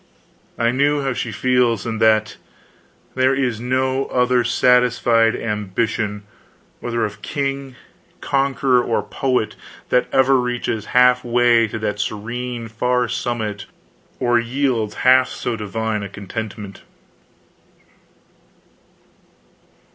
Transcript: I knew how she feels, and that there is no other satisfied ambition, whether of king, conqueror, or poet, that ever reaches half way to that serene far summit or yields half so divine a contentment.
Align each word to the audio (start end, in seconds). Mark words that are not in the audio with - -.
I 0.57 0.71
knew 0.71 1.03
how 1.03 1.13
she 1.13 1.31
feels, 1.31 1.85
and 1.85 2.01
that 2.01 2.37
there 3.13 3.35
is 3.35 3.61
no 3.61 4.05
other 4.07 4.43
satisfied 4.43 5.35
ambition, 5.35 6.23
whether 6.79 7.05
of 7.05 7.21
king, 7.21 7.75
conqueror, 8.19 8.81
or 8.83 9.03
poet, 9.03 9.55
that 9.89 10.07
ever 10.11 10.37
reaches 10.39 10.85
half 10.97 11.23
way 11.23 11.67
to 11.67 11.77
that 11.77 11.99
serene 11.99 12.67
far 12.67 13.07
summit 13.09 13.67
or 14.19 14.39
yields 14.39 14.95
half 15.05 15.29
so 15.29 15.55
divine 15.55 16.01
a 16.01 16.09
contentment. 16.09 16.81